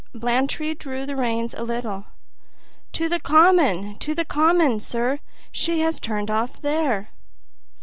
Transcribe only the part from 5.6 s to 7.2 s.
has turned off there."